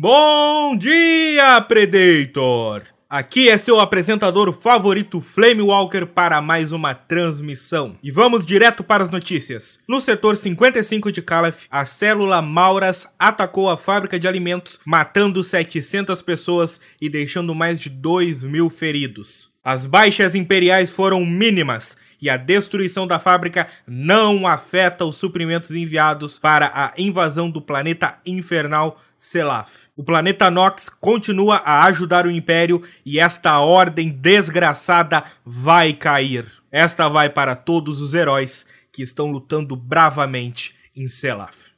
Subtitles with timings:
[0.00, 2.84] Bom dia, Predator!
[3.10, 7.96] Aqui é seu apresentador favorito Flame Walker para mais uma transmissão.
[8.00, 9.80] E vamos direto para as notícias.
[9.88, 16.22] No setor 55 de Calaf, a célula Mauras atacou a fábrica de alimentos, matando 700
[16.22, 19.50] pessoas e deixando mais de 2 mil feridos.
[19.64, 26.38] As baixas imperiais foram mínimas e a destruição da fábrica não afeta os suprimentos enviados
[26.38, 29.88] para a invasão do planeta infernal Selaf.
[29.96, 36.46] O planeta Nox continua a ajudar o Império e esta ordem desgraçada vai cair.
[36.70, 41.77] Esta vai para todos os heróis que estão lutando bravamente em Selaf.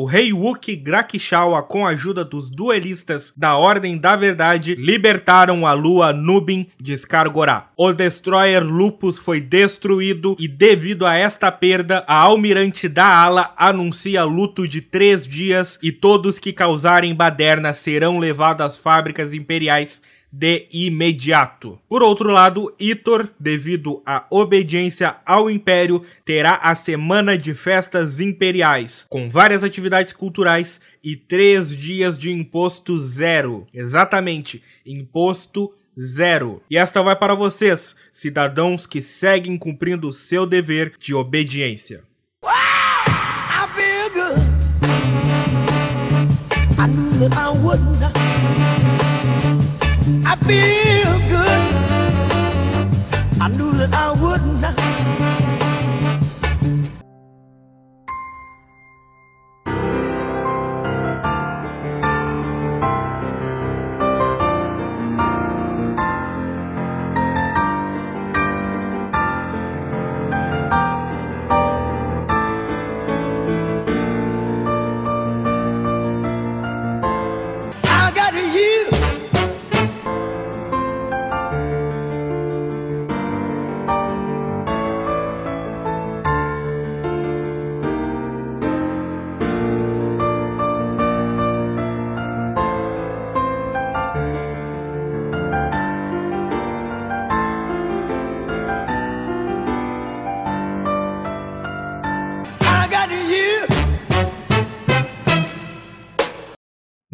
[0.00, 5.74] O rei Wookie Grakishawa, com a ajuda dos duelistas da Ordem da Verdade, libertaram a
[5.74, 7.68] lua Nubin de Skargorá.
[7.76, 14.24] O Destroyer Lupus foi destruído e devido a esta perda, a Almirante da Ala anuncia
[14.24, 20.00] luto de três dias e todos que causarem baderna serão levados às fábricas imperiais
[20.32, 21.78] de imediato.
[21.88, 29.06] Por outro lado, Itor, devido à obediência ao Império, terá a Semana de Festas Imperiais,
[29.08, 33.66] com várias atividades culturais e três dias de imposto zero.
[33.74, 36.62] Exatamente, imposto zero.
[36.70, 42.08] E esta vai para vocês, cidadãos que seguem cumprindo o seu dever de obediência.
[48.00, 48.19] That
[50.32, 51.62] I feel good.
[53.40, 55.29] I knew that I would not.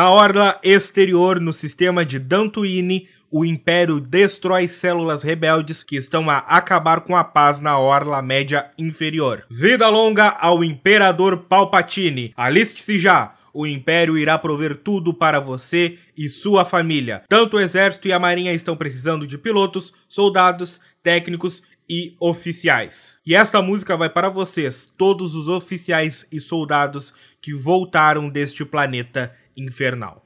[0.00, 6.38] Na orla exterior, no sistema de Dantooine, o Império destrói células rebeldes que estão a
[6.38, 9.44] acabar com a paz na Orla Média Inferior.
[9.50, 12.32] Vida longa ao Imperador Palpatine.
[12.34, 13.34] Aliste-se já!
[13.52, 17.22] O Império irá prover tudo para você e sua família.
[17.28, 23.18] Tanto o Exército e a Marinha estão precisando de pilotos, soldados, técnicos e oficiais.
[23.26, 27.12] E esta música vai para vocês, todos os oficiais e soldados
[27.42, 30.22] que voltaram deste planeta infernal.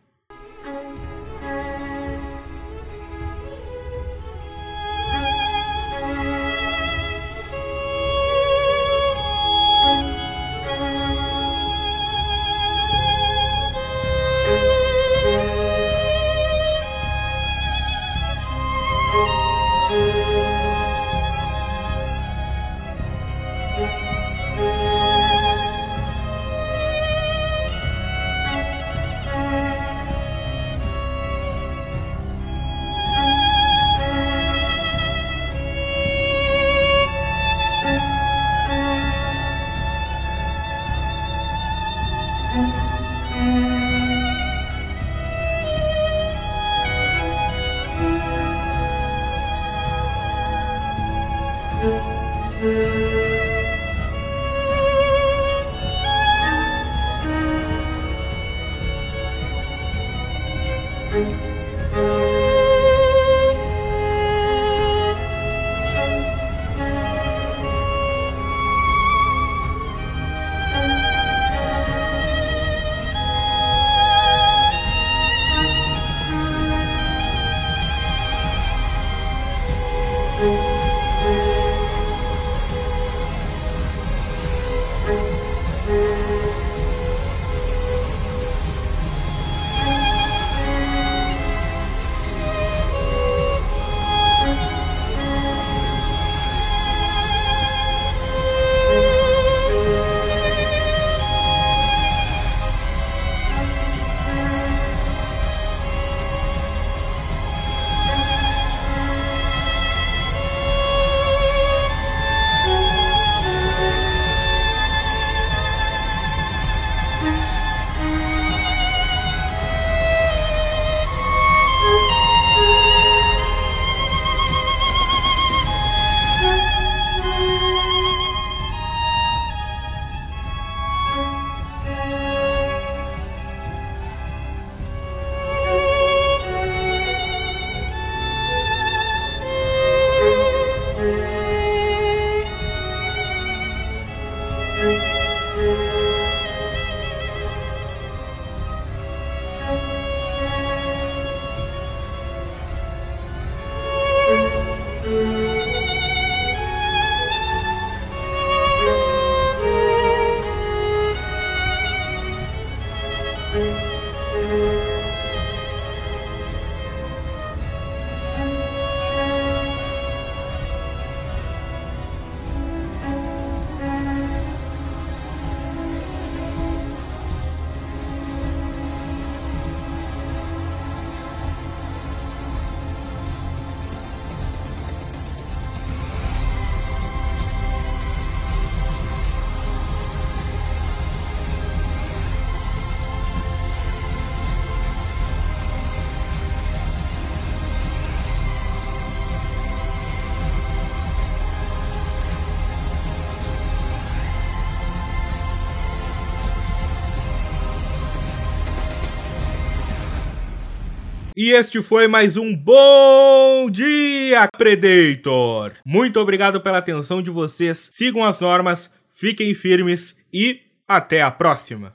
[211.36, 215.72] E este foi mais um Bom Dia Predator!
[215.84, 221.92] Muito obrigado pela atenção de vocês, sigam as normas, fiquem firmes e até a próxima!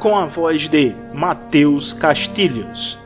[0.00, 3.01] Com a voz de Matheus Castilhos